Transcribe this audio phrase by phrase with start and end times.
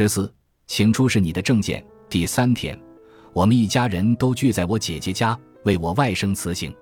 [0.00, 0.32] 十四，
[0.66, 1.84] 请出示你的证件。
[2.08, 2.74] 第三天，
[3.34, 6.74] 我们一家人都聚在我姐姐家为我外甥辞行。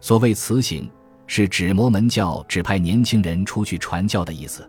[0.00, 0.90] 所谓辞行，
[1.26, 4.66] 是指摩门教指派年轻人出去传教的意思。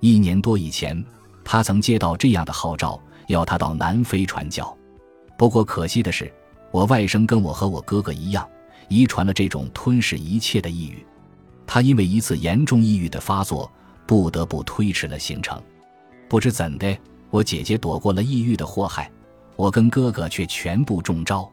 [0.00, 1.04] 一年多以前，
[1.44, 4.74] 他曾接到这样的号召，要他到南非传教。
[5.36, 6.32] 不过可惜的是，
[6.70, 8.48] 我外甥跟我和我哥哥一样，
[8.88, 11.04] 遗传了这种吞噬一切的抑郁。
[11.66, 13.70] 他因为一次严重抑郁的发作，
[14.06, 15.62] 不得不推迟了行程。
[16.30, 16.98] 不知怎的，
[17.36, 19.10] 我姐姐躲过了抑郁的祸害，
[19.56, 21.46] 我跟哥哥却全部中招。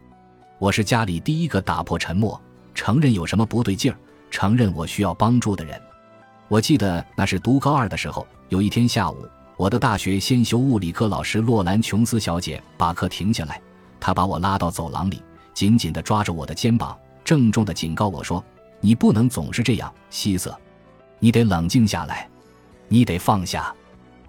[0.58, 2.42] 我是家里第一个打破沉默，
[2.74, 3.98] 承认有什么不对劲儿，
[4.32, 5.78] 承认我需要帮助的人。
[6.48, 9.28] 我记得那是读高二的时候，有一天下午，
[9.58, 13.62] 我的大学先修物理课老师洛兰·琼斯小姐把课停下来，
[14.00, 15.22] 她把我拉到走廊里，
[15.54, 18.42] 紧紧地抓着我的肩膀，郑重地警告我说
[18.80, 20.58] ：“你不能总是这样，希瑟，
[21.20, 22.30] 你得冷静下来，
[22.88, 23.76] 你得放下，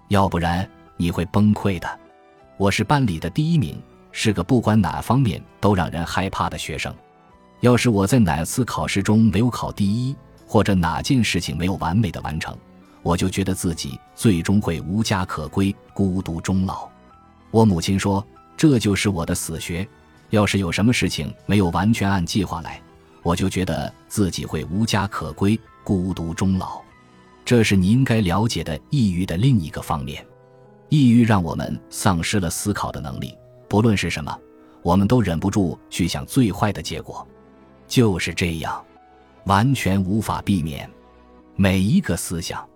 [0.09, 1.99] 要不然你会崩溃的。”
[2.57, 3.81] 我是班里的第一名，
[4.11, 6.93] 是个不管哪方面都让人害怕的学生。
[7.59, 12.55] 要是我在哪次考试中没有考第一，或者哪件事情没有完美的完成，
[13.01, 16.87] 我就觉得自己最终会无家可归、孤独终老。
[17.51, 19.87] 我母亲说，这就是我的死穴。
[20.29, 22.81] 要是有什么事情没有完全按计划来，
[23.21, 26.81] 我就觉得自己会无家可归、孤独终老。
[27.43, 30.25] 这是你应该了解的抑郁的另一个方面。
[30.89, 34.37] 抑郁让我们丧失了思考的能力，不论是什么，
[34.81, 37.27] 我们都忍不住去想最坏的结果。
[37.87, 38.83] 就是这样。
[39.45, 40.89] 完全无法避免，
[41.55, 42.67] 每一个思想，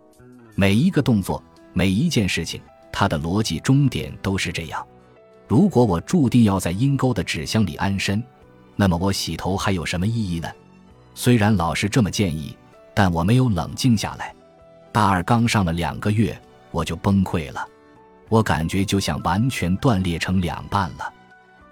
[0.53, 1.43] 每一个动作，
[1.73, 4.85] 每一件事情，它的逻辑终点都是这样。
[5.47, 8.23] 如果我注定要在阴沟的纸箱里安身，
[8.75, 10.47] 那么我洗头还有什么意义呢？
[11.15, 12.55] 虽然老师这么建议，
[12.93, 14.31] 但我没有冷静下来。
[14.91, 17.67] 大二刚上了两个月，我就崩溃了。
[18.29, 21.13] 我感觉就像完全断裂成两半了。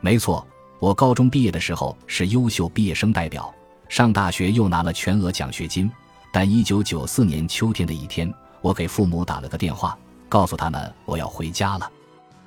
[0.01, 0.45] 没错，
[0.79, 3.53] 我高中毕业的时候是优秀毕业生代表。
[3.87, 5.89] 上大学又拿了全额奖学金，
[6.31, 8.31] 但一九九四年秋天的一天，
[8.61, 9.97] 我给父母打了个电话，
[10.27, 11.89] 告诉他们我要回家了，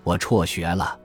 [0.04, 0.99] 我辍学了，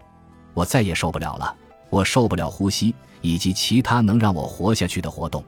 [0.54, 1.56] 我再也受不了了，
[1.90, 5.42] 我受不了呼吸以及其他能让我活下去的活动，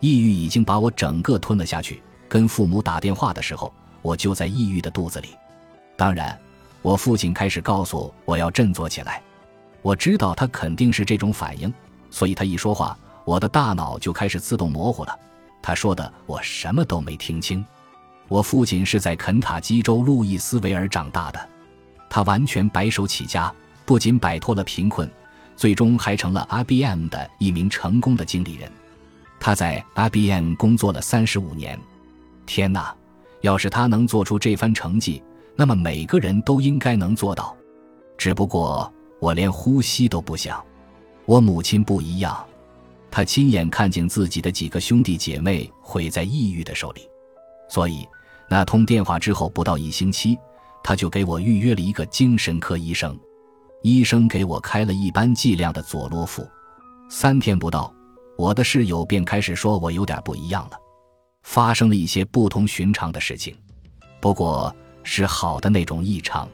[0.00, 2.02] 抑郁已经把我整个吞了下去。
[2.28, 3.72] 跟父母打电话的时候，
[4.02, 5.28] 我就在抑郁的肚子里。
[5.96, 6.38] 当然，
[6.82, 9.22] 我父亲开始告诉我要振作起来，
[9.82, 11.72] 我知道他肯定是这种反应，
[12.10, 12.96] 所以他一说话。
[13.24, 15.18] 我的大脑就开始自动模糊了，
[15.60, 17.62] 他说的我什么都没听清。
[18.26, 21.48] 我父亲是在肯塔基州路易斯维尔长大的，
[22.08, 23.52] 他完全白手起家，
[23.84, 25.10] 不仅摆脱了贫困，
[25.56, 28.70] 最终还成了 IBM 的一名成功的经理人。
[29.38, 31.78] 他在 IBM 工作了三十五年。
[32.46, 32.94] 天哪，
[33.42, 35.22] 要是他能做出这番成绩，
[35.58, 37.56] 那么每个人都应该能做到。
[38.16, 40.64] 只不过我连呼吸都不想。
[41.26, 42.46] 我母亲不一样。
[43.10, 47.00] 她亲眼看见自己的几个兄弟姐妹毁在抑郁的手里，
[47.68, 48.06] 所以
[48.48, 50.38] 那通电话之后不到一星期，
[50.80, 53.18] 她就给我预约了一个精神科医生。
[53.82, 56.46] 医生给我开了一般剂量的佐洛夫。
[57.10, 57.92] 三天不到，
[58.36, 60.76] 我的室友便开始说我有点不一样了，
[61.42, 63.56] 发生了一些不同寻常的事情，
[64.20, 64.74] 不过
[65.10, 66.46] 是好的那种异常。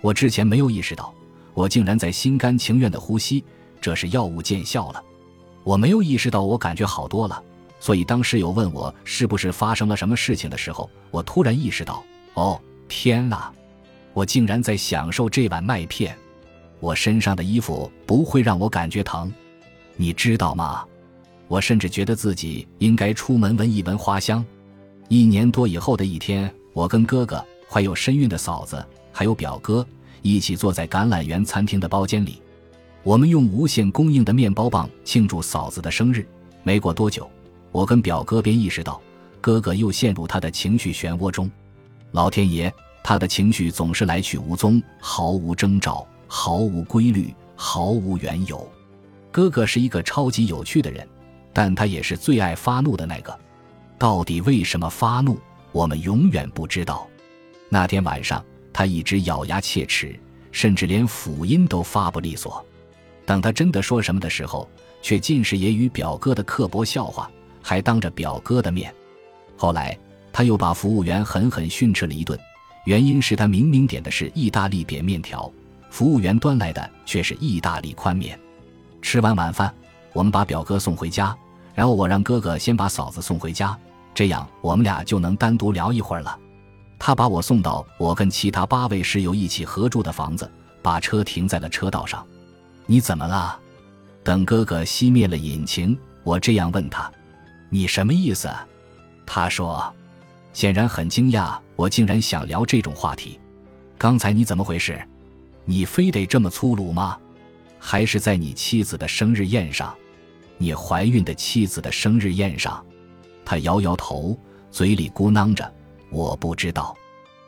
[0.00, 1.14] 我之前没有意识到，
[1.54, 3.44] 我竟然在心甘情愿的呼吸，
[3.80, 5.00] 这是药物见效了。
[5.62, 7.40] 我没有意识到，我感觉好多了。
[7.78, 12.02] 所以当室友问我是不是发生了什么事情的时候，我突然意识到，
[12.34, 13.52] 哦，天哪！
[14.12, 16.16] 我竟然在享受这碗麦片。
[16.80, 19.32] 我身上的衣服不会让我感觉疼，
[19.96, 20.84] 你知道吗？
[21.46, 24.44] 我甚至觉得自己应该出门闻一闻花香。
[25.08, 27.44] 一年多以后的一天，我跟哥哥、
[27.74, 29.84] 怀有身孕的嫂子还有表哥
[30.22, 32.40] 一起坐在橄榄园餐厅的包间里。
[33.02, 36.24] 我们用无限供应的面包棒庆祝嫂子的生日。
[36.62, 37.28] 没过多久，
[37.72, 39.02] 我跟表哥便意识到，
[39.40, 41.50] 哥哥又陷入他的情绪漩涡中。
[42.12, 48.64] 老天爷，他的情绪总是来去无踪，毫无征兆，毫无规律，毫无缘由。
[49.32, 51.04] 哥哥是一个超级有趣的人，
[51.52, 53.36] 但他也是最爱发怒的那个。
[53.98, 55.36] 到底为什么发怒，
[55.72, 57.04] 我们永远不知道。
[57.74, 58.40] 那天晚上，
[58.72, 60.16] 他一直咬牙切齿，
[60.52, 62.64] 甚至连辅音都发不利索。
[63.26, 64.70] 等他真的说什么的时候，
[65.02, 67.28] 却尽是揶揄表哥的刻薄笑话，
[67.60, 68.94] 还当着表哥的面。
[69.56, 69.98] 后来
[70.32, 72.38] 他又把服务员狠狠训斥了一顿，
[72.84, 75.50] 原因是他明明点的是意大利扁面条，
[75.90, 78.38] 服务员端来的却是意大利宽面。
[79.02, 79.74] 吃完晚饭，
[80.12, 81.36] 我们把表哥送回家，
[81.74, 83.76] 然后我让哥哥先把嫂子送回家，
[84.14, 86.38] 这样我们俩就能单独聊一会儿了。
[87.06, 92.26] 他把我送到我跟其他八位室友一起合住的房子，把车停在了车道上。
[92.86, 93.60] 你怎么了？
[94.22, 97.12] 等哥哥熄灭了引擎，我这样问他
[97.68, 98.50] ：“你什么意思？”
[99.26, 99.94] 他说
[100.54, 103.38] ：“显然很惊讶，我竟然想聊这种话题。
[103.98, 104.98] 刚才你怎么回事？
[105.66, 107.18] 你非得这么粗鲁吗？
[107.78, 109.94] 还是在你妻子的生日宴上？
[110.56, 112.82] 你怀孕的妻子的生日宴上？”
[113.44, 114.34] 他摇摇头，
[114.70, 115.70] 嘴里咕囔着。
[116.14, 116.96] 我不知道，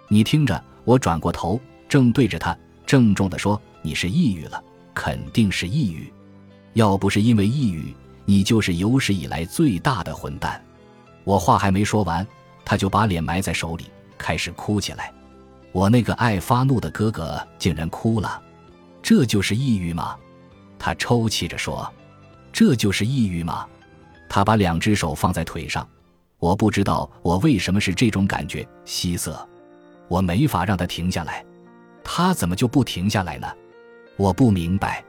[0.09, 0.61] 你听着。
[0.83, 4.63] 我转过头，正对着他，郑重地说：“你是抑郁了，
[4.95, 6.13] 肯定是抑郁。
[6.75, 10.61] 要不是因为抑郁，你就是有史以来最大的混蛋。”
[11.25, 12.27] 我话还没说完，
[12.65, 13.87] 他就把脸埋在手里，
[14.17, 15.13] 开始哭起来。
[15.73, 18.41] 我那个爱发怒的哥哥竟然哭了，
[19.03, 20.17] 这就是抑郁吗？
[20.79, 21.93] 他抽泣着说
[22.53, 23.67] ：“这就是抑郁吗？”
[24.29, 25.87] 他把两只手放在腿上。
[26.39, 29.47] 我不知道我为什么是这种感觉，希瑟，
[30.09, 31.45] 我没法让他停下来，
[32.05, 33.49] 他怎么就不停下来呢？
[34.17, 35.03] 我不明白，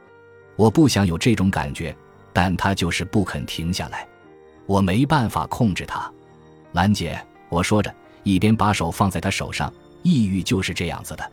[0.56, 1.94] 我不想有这种感觉，
[2.32, 4.06] 但他就是不肯停下来，
[4.66, 6.10] 我没办法控制他。
[6.72, 7.18] 兰姐，
[7.50, 9.72] 我说着，一边把手放在他手上，
[10.02, 11.30] 抑郁就是这样子的，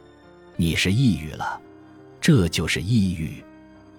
[0.57, 1.59] 你是抑郁了，
[2.19, 3.43] 这就是抑郁。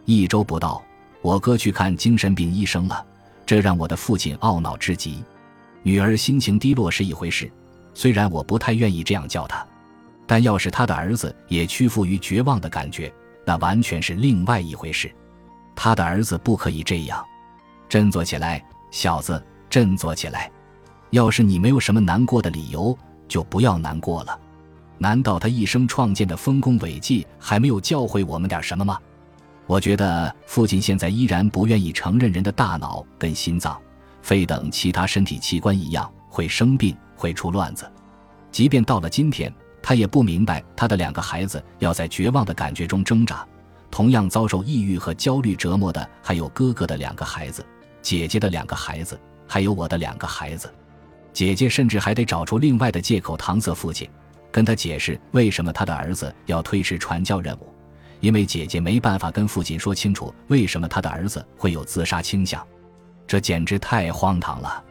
[0.05, 0.83] 一周不到，
[1.23, 3.05] 我哥去看精神病医生了，
[3.45, 5.25] 这让我的父亲懊恼至极。
[5.87, 7.49] 女儿心情低落是一回事，
[7.95, 9.65] 虽然我不太愿意这样叫她，
[10.27, 15.09] 但要是他的儿子也屈服于绝望的感觉，那完全是另外一回事。
[15.77, 17.25] 他的儿子不可以这样，
[17.89, 18.61] 振作起来，
[18.91, 19.41] 小子，
[19.71, 20.51] 振作起来。
[21.11, 22.99] 要是你没有什么难过的理由，
[23.29, 24.37] 就不要难过了。
[24.99, 28.99] 难道他一生创建的丰功伟绩还没有教会我们点什么吗？
[29.69, 33.81] 我觉得父亲现在依然不愿意承认人的大脑跟心脏。
[34.27, 37.89] 肺等其他身体器官一样会生病，会出乱子。
[38.51, 43.47] 即便到了今天，他也不明白他的两个孩子要在绝望的感觉中挣扎。
[43.89, 47.65] 同样遭受抑郁和焦虑折磨的还有哥哥的两个孩子、
[48.03, 50.75] 姐姐的两个孩子，还有我的两个孩子。
[51.33, 54.11] 姐姐甚至还得找出另外的借口搪塞父亲，
[54.51, 57.73] 跟他解释为什么他的儿子要推迟传教任务，
[58.19, 62.61] 因为姐姐没办法跟父亲说清楚为什么他的儿子会有自杀倾向。
[63.27, 64.83] 这简直太荒唐了，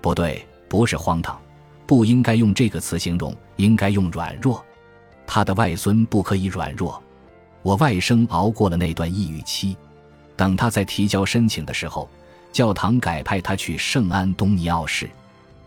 [0.00, 1.38] 不对，不是荒唐，
[1.86, 4.64] 不应该用这个词形容，应该用软弱。
[5.26, 7.02] 他的外孙不可以软弱。
[7.62, 9.76] 我外甥熬过了那段抑郁期，
[10.36, 12.08] 等他在提交申请的时候，
[12.52, 15.08] 教堂改派他去圣安东尼奥市。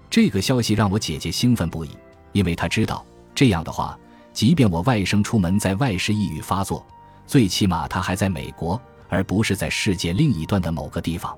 [0.09, 1.89] 这个消息让我姐姐兴奋不已，
[2.31, 3.03] 因为她知道
[3.35, 3.97] 这样的话，
[4.31, 6.85] 即便我外甥出门在外市抑郁发作，
[7.25, 8.79] 最起码他还在美国，
[9.09, 11.37] 而不是在世界另一端的某个地方。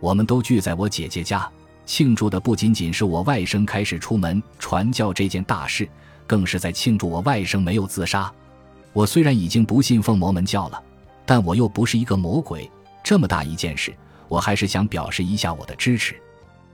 [0.00, 1.50] 我们都聚在我姐姐家，
[1.84, 5.88] 庆祝的不仅仅是我外甥开始出门传教这件大事，
[6.26, 8.32] 更是在庆祝我外甥没有自杀。
[8.92, 10.82] 我虽然已经不信奉魔门教了，
[11.26, 12.70] 但我又不是一个魔鬼。
[13.02, 13.92] 这么大一件事，
[14.28, 16.14] 我还是想表示一下我的支持。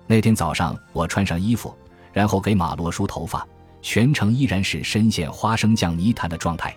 [0.06, 1.74] 那天早上，我穿上衣服，
[2.12, 3.46] 然后给马洛梳头发，
[3.80, 6.74] 全程依然是深陷花生酱泥潭的状态。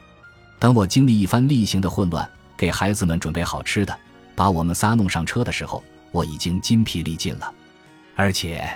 [0.59, 3.97] 等我经历一番例行的混乱，给孩子们准备好吃的，
[4.35, 5.83] 把我们仨弄上车的时候。
[6.17, 7.53] 我已经筋疲力尽了，
[8.15, 8.67] 而且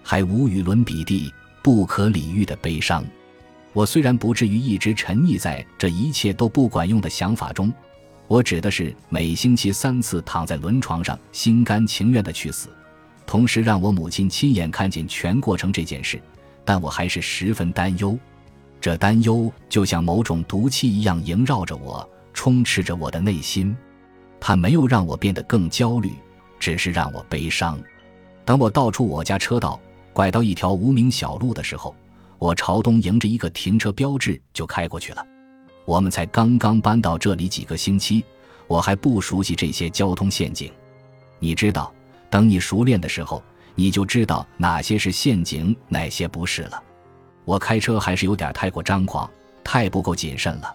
[0.00, 3.04] 还无与伦比地不可理喻的悲伤。
[3.72, 7.72] 我虽然不至于一直沉溺在这一切都不管用的想法中，
[8.28, 12.68] 我指的是每星期三次躺在轮床上心甘情愿的去死，
[13.26, 16.22] 同时让我母亲亲眼看见全过程这件事，
[16.64, 18.16] 但我还是十分担忧。
[18.80, 23.76] 这担忧就像某种毒气一样萦绕着我，充斥着我的内心。
[24.38, 26.12] 它没有让我变得更焦虑。
[26.58, 27.78] 只是让我悲伤。
[28.44, 29.80] 等我倒出我家车道，
[30.12, 31.94] 拐到一条无名小路的时候，
[32.38, 35.26] 我朝东迎着一个停车标志就开过去了。
[35.84, 38.24] 我们才刚刚搬到这里几个星期，
[38.66, 40.70] 我还不熟悉这些交通陷阱。
[41.38, 41.92] 你知道，
[42.28, 43.42] 等你熟练的时候，
[43.74, 46.82] 你就知道哪些是陷阱，哪些不是了。
[47.44, 49.30] 我开车还是有点太过张狂，
[49.64, 50.74] 太不够谨慎了。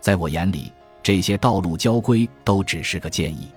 [0.00, 0.70] 在我眼里，
[1.02, 3.48] 这些道路交规都只是个建议。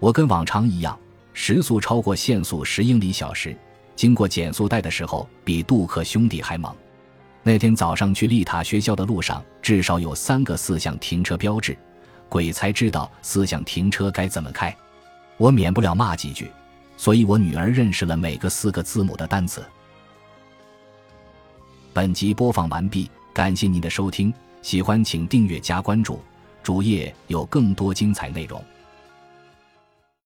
[0.00, 0.98] 我跟往常一样，
[1.34, 3.54] 时速超过限速十英里小时，
[3.94, 6.74] 经过减速带的时候比杜克兄弟还猛。
[7.42, 11.76] 那天早上去丽塔学校的路上，至少有三个四项停车标志，
[12.30, 14.74] 鬼才知道四项停车该怎么开。
[15.36, 16.50] 我免不了骂几句，
[16.96, 19.62] 所以我女儿认识了每个四个字母的单词。
[21.92, 26.20] 本集播放完毕，感谢您的收听，喜欢请订阅加关注，
[26.62, 28.62] 主页有更多精彩内容。